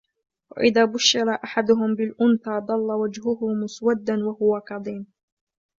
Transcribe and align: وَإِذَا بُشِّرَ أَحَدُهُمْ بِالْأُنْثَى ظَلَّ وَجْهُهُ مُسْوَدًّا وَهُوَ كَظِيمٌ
وَإِذَا 0.51 0.85
بُشِّرَ 0.85 1.29
أَحَدُهُمْ 1.43 1.95
بِالْأُنْثَى 1.95 2.65
ظَلَّ 2.67 2.91
وَجْهُهُ 2.93 3.39
مُسْوَدًّا 3.63 4.15
وَهُوَ 4.25 4.59
كَظِيمٌ 4.61 5.07